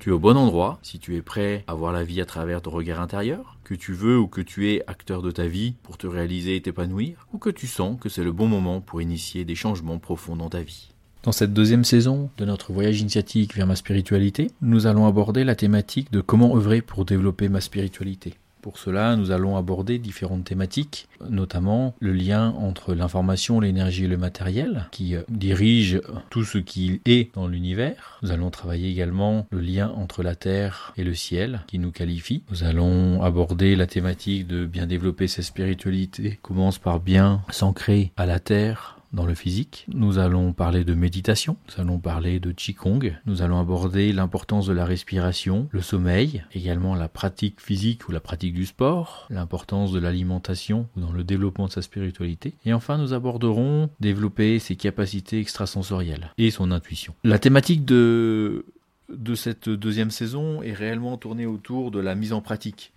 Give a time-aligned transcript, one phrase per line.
[0.00, 2.62] Tu es au bon endroit si tu es prêt à voir la vie à travers
[2.62, 5.98] ton regard intérieur, que tu veux ou que tu es acteur de ta vie pour
[5.98, 9.44] te réaliser et t'épanouir, ou que tu sens que c'est le bon moment pour initier
[9.44, 10.88] des changements profonds dans ta vie.
[11.22, 15.54] Dans cette deuxième saison de notre voyage initiatique vers ma spiritualité, nous allons aborder la
[15.54, 18.32] thématique de comment œuvrer pour développer ma spiritualité.
[18.62, 24.16] Pour cela, nous allons aborder différentes thématiques, notamment le lien entre l'information, l'énergie et le
[24.16, 28.18] matériel, qui euh, dirige tout ce qui est dans l'univers.
[28.22, 32.42] Nous allons travailler également le lien entre la Terre et le ciel, qui nous qualifie.
[32.50, 38.26] Nous allons aborder la thématique de bien développer sa spiritualité, commence par bien s'ancrer à
[38.26, 39.86] la Terre, dans le physique.
[39.92, 44.72] Nous allons parler de méditation, nous allons parler de Qigong, nous allons aborder l'importance de
[44.72, 49.98] la respiration, le sommeil, également la pratique physique ou la pratique du sport, l'importance de
[49.98, 52.54] l'alimentation dans le développement de sa spiritualité.
[52.64, 57.14] Et enfin, nous aborderons développer ses capacités extrasensorielles et son intuition.
[57.24, 58.64] La thématique de
[59.10, 62.92] de cette deuxième saison est réellement tournée autour de la mise en pratique.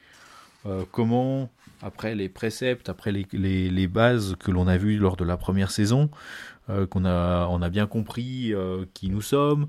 [0.66, 1.50] Euh, comment
[1.82, 6.10] après les préceptes, après les, bases que l'on a vues lors de la première saison,
[6.70, 9.68] euh, qu'on a, on a bien compris euh, qui nous sommes,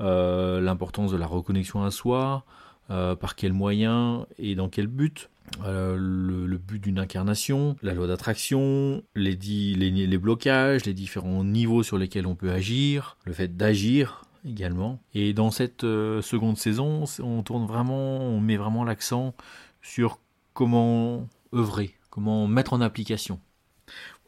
[0.00, 2.44] l'importance de la reconnexion à soi,
[2.88, 5.30] par quels moyens et dans quel but.
[5.62, 11.96] Le, but d'une incarnation, la loi d'attraction, les, les, les blocages, les différents niveaux sur
[11.96, 15.00] lesquels on peut agir, le fait d'agir également.
[15.14, 19.34] Et dans cette seconde saison, on tourne vraiment, on met vraiment l'accent
[19.80, 20.18] sur
[20.54, 23.40] comment œuvrer, comment mettre en application.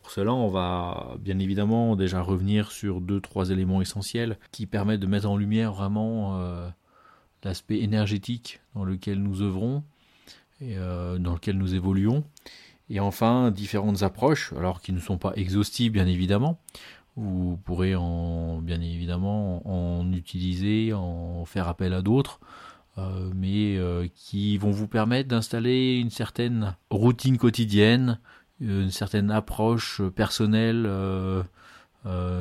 [0.02, 5.00] Pour cela, on va bien évidemment déjà revenir sur deux, trois éléments essentiels qui permettent
[5.00, 6.68] de mettre en lumière vraiment euh,
[7.42, 9.82] l'aspect énergétique dans lequel nous œuvrons
[10.60, 12.24] et euh, dans lequel nous évoluons.
[12.88, 16.60] Et enfin, différentes approches, alors qui ne sont pas exhaustives bien évidemment.
[17.16, 22.40] Vous pourrez en, bien évidemment en utiliser, en faire appel à d'autres
[22.98, 28.18] euh, mais euh, qui vont vous permettre d'installer une certaine routine quotidienne,
[28.58, 31.42] une certaine approche personnelle, euh,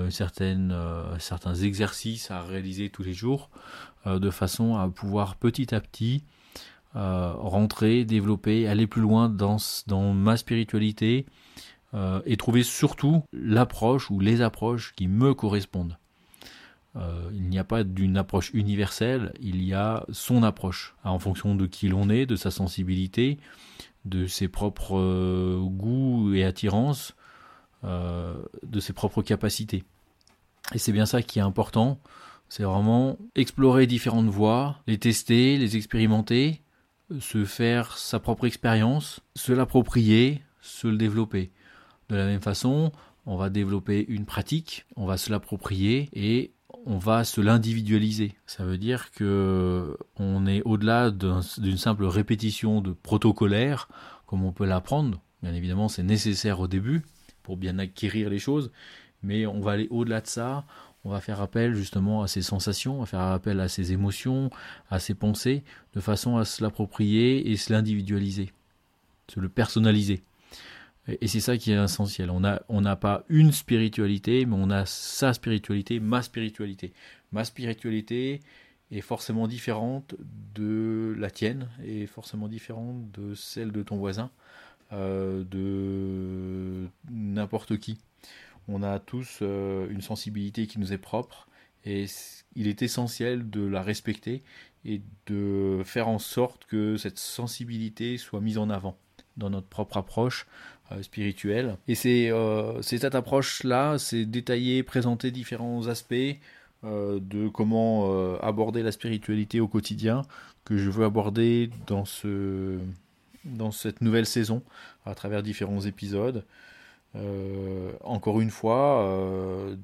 [0.09, 3.49] certains exercices à réaliser tous les jours,
[4.05, 6.23] de façon à pouvoir petit à petit
[6.93, 11.25] rentrer, développer, aller plus loin dans, dans ma spiritualité
[12.25, 15.97] et trouver surtout l'approche ou les approches qui me correspondent.
[16.95, 21.55] Euh, il n'y a pas d'une approche universelle, il y a son approche, en fonction
[21.55, 23.37] de qui l'on est, de sa sensibilité,
[24.05, 27.15] de ses propres euh, goûts et attirances,
[27.83, 29.83] euh, de ses propres capacités.
[30.73, 31.99] Et c'est bien ça qui est important,
[32.47, 36.61] c'est vraiment explorer différentes voies, les tester, les expérimenter,
[37.19, 41.51] se faire sa propre expérience, se l'approprier, se le développer.
[42.09, 42.91] De la même façon,
[43.25, 46.51] on va développer une pratique, on va se l'approprier et
[46.85, 48.33] on va se l'individualiser.
[48.45, 53.87] Ça veut dire que on est au-delà d'une simple répétition de protocolaire,
[54.25, 55.21] comme on peut l'apprendre.
[55.43, 57.03] Bien évidemment, c'est nécessaire au début
[57.43, 58.71] pour bien acquérir les choses,
[59.21, 60.65] mais on va aller au-delà de ça.
[61.03, 64.49] On va faire appel justement à ses sensations, on va faire appel à ses émotions,
[64.89, 65.63] à ses pensées,
[65.93, 68.51] de façon à se l'approprier et se l'individualiser,
[69.27, 70.23] se le personnaliser.
[71.07, 72.31] Et c'est ça qui est essentiel.
[72.31, 76.93] On n'a on pas une spiritualité, mais on a sa spiritualité, ma spiritualité.
[77.31, 78.39] Ma spiritualité
[78.91, 80.15] est forcément différente
[80.55, 84.31] de la tienne, et forcément différente de celle de ton voisin,
[84.93, 87.99] euh, de n'importe qui.
[88.67, 91.47] On a tous euh, une sensibilité qui nous est propre,
[91.85, 92.05] et
[92.55, 94.43] il est essentiel de la respecter
[94.85, 98.97] et de faire en sorte que cette sensibilité soit mise en avant
[99.37, 100.45] dans notre propre approche
[100.91, 101.77] euh, spirituelle.
[101.87, 101.95] Et
[102.31, 106.13] euh, c'est cette approche-là, c'est détailler, présenter différents aspects
[106.83, 110.21] euh, de comment aborder la spiritualité au quotidien
[110.63, 112.77] que je veux aborder dans, ce,
[113.45, 114.61] dans cette nouvelle saison
[115.07, 116.43] à travers différents épisodes.
[118.03, 118.87] encore une fois,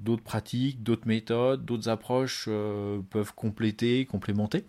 [0.03, 2.47] d'autres pratiques, d'autres méthodes, d'autres approches
[3.09, 4.65] peuvent compléter, complémenter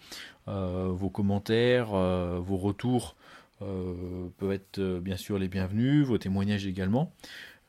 [0.46, 1.88] vos commentaires,
[2.40, 3.16] vos retours
[4.38, 7.12] peuvent être euh, bien sûr les bienvenus, vos témoignages également,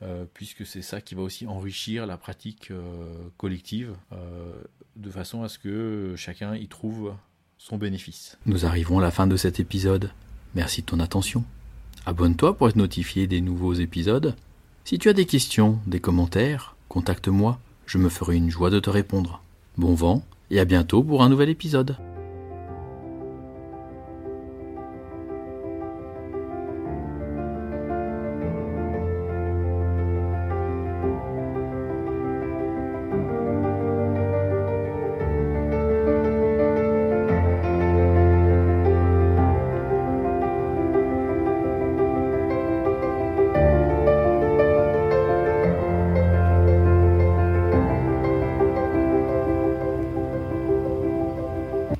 [0.02, 2.72] euh, puisque c'est ça qui va aussi enrichir la pratique
[3.36, 3.94] collective,
[4.96, 7.14] de façon à ce que chacun y trouve
[7.58, 8.38] son bénéfice.
[8.46, 10.10] Nous arrivons à la fin de cet épisode.
[10.54, 11.44] Merci de ton attention.
[12.06, 14.36] Abonne-toi pour être notifié des nouveaux épisodes.
[14.84, 18.90] Si tu as des questions, des commentaires, contacte-moi je me ferai une joie de te
[18.90, 19.42] répondre.
[19.76, 21.96] Bon vent et à bientôt pour un nouvel épisode.